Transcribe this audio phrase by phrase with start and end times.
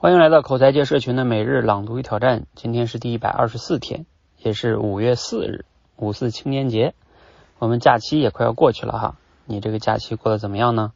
[0.00, 5.64] 欢迎来到口才界社群的每日朗读与挑战，今天是第一百二十四天，也是五月四日，
[5.96, 6.94] 五四青年节。
[7.58, 10.92] 我们假期也快要过去了哈，你这个假期过得怎么样呢？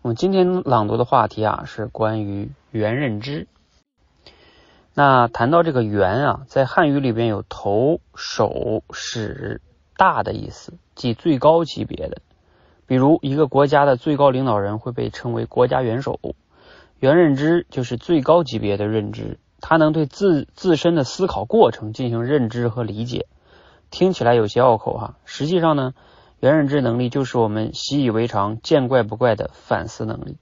[0.00, 3.48] 我们今天朗读的话题啊是关于元认知。
[4.94, 9.60] 那谈到这个元啊，在汉语里边有头、手、使、
[9.96, 12.18] 大的意思，即最高级别的。
[12.86, 16.20] 比如一个国家的最高领导人会被称为国家元首。
[16.98, 23.26] 元认知就是最高级别的认知，它能对自自身的思考过程进行认知和理解。
[23.90, 25.92] 听起来有些拗口哈，实际上呢，
[26.40, 30.38] 元认知能力就是我们习以为常、见怪不怪的反思能力。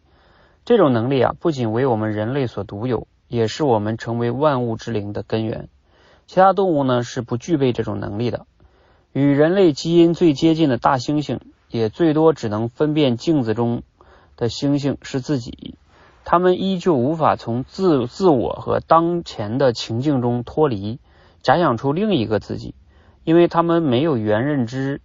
[0.65, 5.69] 这种能力啊，不仅为我们人类所独有，也是我们成为万物之灵的根源。
[6.27, 8.47] 其他动物呢是不具备这种能力的。
[9.13, 13.83] 与人类基因最接近的大猩猩，也最多只能分辨镜子中
[14.37, 15.75] 的猩猩是自己。
[16.25, 20.99] 他们依旧无法从自自我和当前的情境中脱离，
[21.43, 22.75] 假想出另一个自己，
[23.25, 25.03] 因为他们没有原认知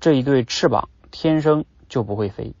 [0.00, 2.54] 这一对翅膀，天生就不会飞。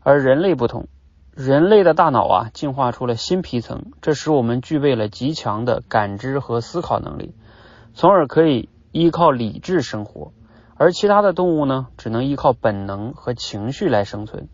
[0.00, 0.88] 而人类不同，
[1.34, 7.34] 人类的大脑啊进化出了新皮层，这使我们具备了极强的感知和思考能力，
[7.94, 10.32] 从而可以依靠理智生活。
[10.76, 14.48] 而其他的动物呢，只能依靠本能和情绪来生存。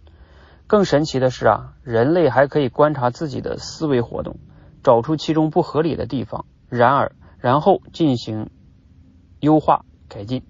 [0.68, 4.36] 更神奇的是啊，人类还可以观察自己的思维活动，
[4.84, 8.50] 找出其中不合理的地方，然而然后进行
[9.40, 10.42] 优化改进，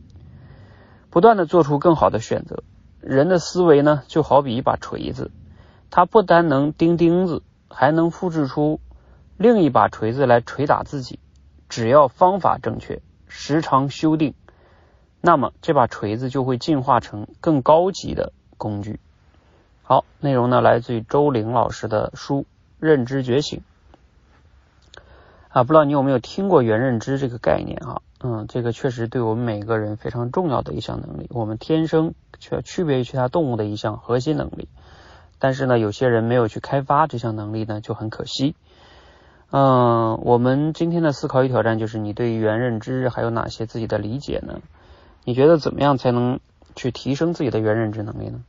[1.08, 2.64] 不断的做出更好的选择。
[3.00, 5.30] 人的思维呢，就好比一把锤子，
[5.88, 8.80] 它不单能钉钉子，还能复制出
[9.36, 11.20] 另一把锤子来锤打自己。
[11.68, 14.34] 只要方法正确，时常修订，
[15.20, 18.98] 那么这把锤子就会进化成更高级的工具。
[19.88, 22.40] 好，内容呢来自于周玲老师的书
[22.78, 23.62] 《认知觉醒》
[25.48, 28.02] 啊，不知道你有没有听过原认知这个概念啊？
[28.20, 34.68] 嗯，这个确实对我们每个人非常重要的一项能力，我们天生却区别于其他动物的一项核心能力。
[35.38, 38.56] 但是呢，有些人没有去开发这项能力呢，就很可惜。
[39.50, 44.60] 嗯，我们今天的思考与挑战就是，你对于原认知还有哪些自己的理解呢？
[45.24, 46.40] 你觉得怎么样才能
[46.76, 48.42] 去提升自己的原认知能力呢？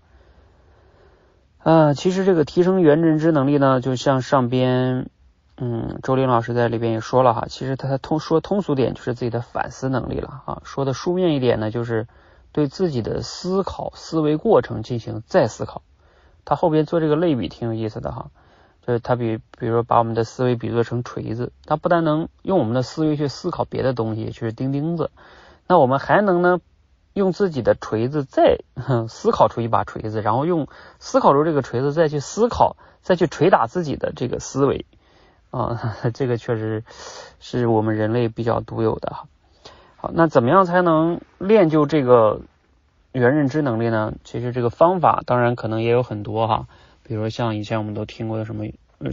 [1.59, 5.09] 啊，其实这个提升原认知能力呢，就像上边，
[5.57, 12.07] 嗯，周林老师在里边也说了哈，其实他通说通俗点就是自己的反思能力了啊，说的书面一点呢，就是
[12.53, 15.81] 对自己的思考思维过程进行再思考。
[16.45, 18.31] 他后边做这个类比挺有意思的哈，
[18.87, 25.11] 就是他比比如说把我们的思维比作成锤子，他不但能用我们的思维去思考别的东西，就是钉钉子，
[25.67, 26.61] 那我们还能呢？
[27.19, 28.59] 用自己的锤子再
[29.09, 34.85] 思考出一把锤子，然后用思考出这个锤子再去思考，再去锤打自己的这个思维
[35.51, 36.83] 啊， 这个确实
[37.39, 39.25] 是我们人类比较独有的哈。
[39.97, 42.41] 好，那怎么样才能练就这个
[43.11, 44.13] 原认知能力呢？
[44.23, 46.67] 其实这个方法当然可能也有很多哈，
[47.03, 48.65] 比如像以前我们都听过的什么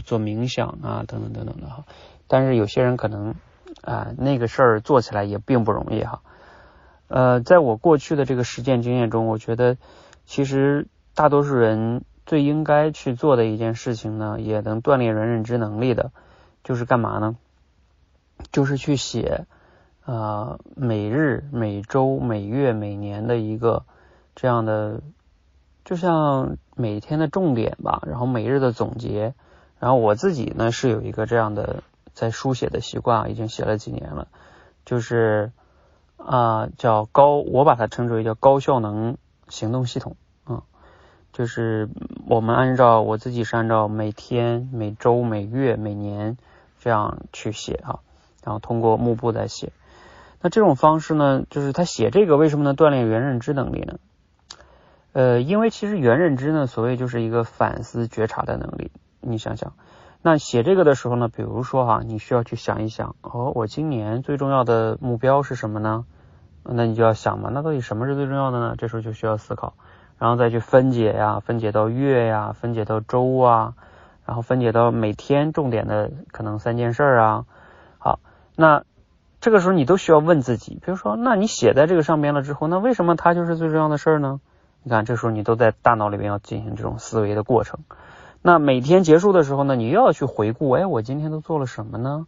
[0.05, 1.83] 做冥想啊等等等等的哈。
[2.27, 3.35] 但是有些人可能
[3.81, 6.21] 啊那个事儿做起来也并不容易哈。
[7.07, 9.77] 呃，在我过去的这个实践经验中，我觉得
[10.25, 16.11] 其实大多数人最应该去做的一件事情呢，也能锻炼人认知能力的，
[16.65, 17.37] 就是干嘛呢？
[18.51, 19.45] 就是去写
[20.03, 23.85] 啊每日、每周、每月、每年的一个
[24.35, 24.99] 这样的，
[25.85, 29.33] 就像每天的重点吧，然后每日的总结。
[29.79, 34.27] 然后我自己呢是有一个这样的在书写的习惯，已经写了几年了，
[34.83, 35.53] 就是。
[36.17, 39.17] 啊，叫高，我把它称之为叫高效能
[39.47, 40.61] 行动系统，嗯，
[41.31, 41.89] 就是
[42.27, 46.37] 我们按照我自己是按照每天、每周、每月、每年
[46.79, 47.99] 这样去写啊，
[48.43, 49.71] 然后通过幕布在写。
[50.41, 53.97] 那这种方式呢，就是他写这个为什么能锻炼原认知能力呢？
[55.13, 58.91] 呃，因为其实原认知呢，所谓就是一个反思觉察的能力。
[59.19, 59.73] 你想想，
[60.29, 66.03] 那写这个的时候呢，比如说哈，你需要去想一想，哦，我今年最重要的目标是什么呢？
[66.63, 68.75] 那你就要想嘛，那到底什么是最重要的呢？
[68.77, 69.75] 这时候就需要思考，
[70.19, 73.75] 然后再去分解呀，分解到月呀，分解到周啊，
[74.25, 77.45] 然后分解到每天重点的可能三件事啊。
[77.97, 78.19] 好，
[78.57, 78.83] 那
[79.39, 84.41] 这个时候你都需要问自己，比如说，那你写在这个上边了之后，那为什么它就是最重要的事儿呢？
[84.83, 87.79] 你看，这时候你都在大脑里边要进行这种思维的过程。
[88.47, 92.27] 那每天结束的时候呢，你又要去回顾，哎，我今天都做了什么呢？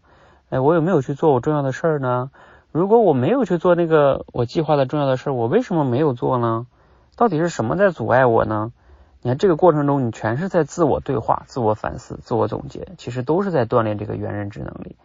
[0.49, 2.29] 哎，我有没有去做我重要的事儿呢？
[2.73, 6.67] 如果我没有去做那个我计划的重要的事儿，我为什么没有做呢？
[7.15, 8.73] 到底是什么在阻碍我呢？
[9.21, 14.97] 你看这个过程中，你全是在自我对话、自我反思、自我总结，其实都是在锻炼这个原认知能力。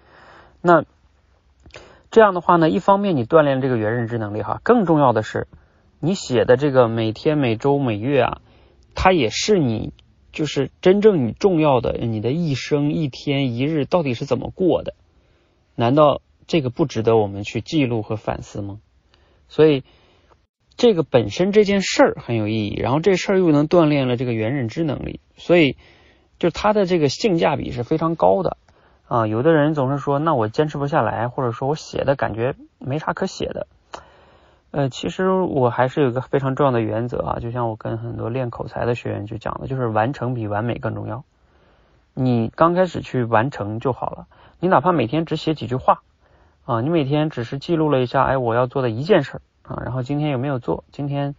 [0.60, 0.82] 那
[2.10, 5.46] 这样的话呢，一方面你锻炼这个原认知能力哈，更重要的是，
[6.00, 8.38] 你写的这个每天、每周、每月啊，
[8.96, 9.92] 它也是你
[10.34, 14.94] 就是真正你重要的你的一生、一天、一日到底是怎么过的？
[15.74, 18.80] 难道这个不值得我们去记录和反思吗？
[19.48, 19.82] 所以。
[20.76, 25.76] 这个本身这件事儿很有意义，然后这事儿又能锻炼了这个原认知能力，所以
[26.40, 28.56] 就它的这个性价比是非常高的
[29.06, 29.28] 啊。
[29.28, 33.68] 有的人总是说，那我坚持不下来，或者说我写的感觉没啥可写的。
[34.76, 41.22] 呃，其实我还是有一个非常重要的原则啊，就像我跟很多练口才的学员就讲的，就是完成比完美更重要。
[42.12, 44.26] 你刚开始去完成就好了，
[44.58, 46.02] 你哪怕每天只写几句话
[46.64, 49.40] 啊，你每天只是记录了一下，哎，我要做的一件事。
[49.62, 50.82] 啊，然后今天有没有做？
[50.90, 51.36] 今天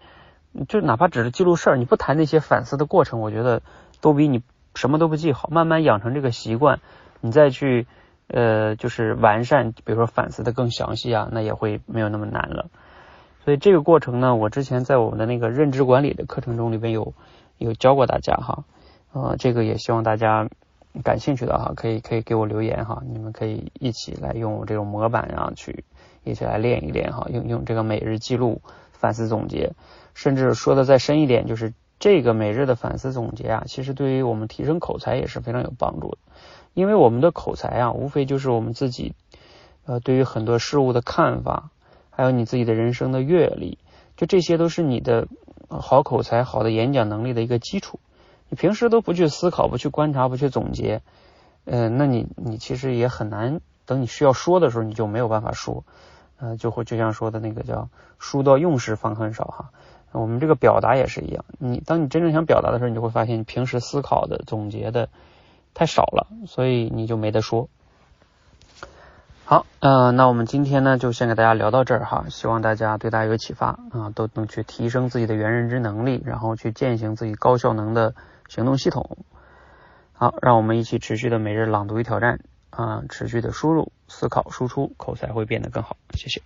[0.69, 3.61] 就哪怕只是记录事儿，你不谈那些反思的过程，我觉得
[3.99, 4.43] 都比你
[4.75, 5.49] 什么都不记好。
[5.51, 6.79] 慢慢养成这个习惯，
[7.19, 7.85] 你再去
[8.29, 12.67] 呃，就是完善，比如说反思的更详细啊，那也会没有那么难了。
[13.45, 17.13] 所以这个过程呢，我之前在我们的那个认知管理的课程中里边有
[17.57, 18.65] 有教过大家哈，
[19.13, 20.49] 呃，这个也希望大家
[21.03, 25.85] 感兴趣的哈，可以可以给我留言哈，你们可以一起来用这种模板啊去。
[26.27, 28.63] 一起来练一练哈，用用这个每日记录、
[28.93, 29.73] 反思总结，
[30.15, 36.17] 甚至说的再深一点，就是这个每日的反思总结啊，其实对于我们提升口才也是非常有帮助的。
[36.73, 39.13] 因为我们的口才啊，无非就是我们自己
[39.85, 41.69] 呃对于很多事物的看法，
[42.15, 43.77] 还有你自己的人生的阅历，
[44.15, 45.27] 就这些都是你的
[45.69, 47.99] 好口才、好的演讲能力的一个基础。
[48.49, 51.01] 你平时都不去思考、不去观察、不去总结，
[51.65, 55.83] 呃，那你你其实也很难，等你需要说的时候，你就没有办法说。
[56.37, 57.87] 呃，就会就像说的那个叫
[58.19, 59.69] “书到用时方恨少”哈，
[60.11, 61.45] 我们这个表达也是一样。
[61.59, 65.07] 你当你真正想表达的时候，你就会发现你平时思考的、总结的
[65.73, 67.69] 太少了，所以你就没得说。
[69.47, 78.15] 好，呃，那我们今天呢就先给大家聊到这儿哈，希望大家对大家有启发啊，都能去提升自己的原认知能力，然后去践行自己高效能的
[78.47, 79.19] 行动系统。
[80.13, 82.39] 好，让我们一起持续的每日朗读与挑战。
[82.71, 85.95] 啊，持续的输入、思考、输出，口才会变得更好。
[86.13, 86.41] 谢谢。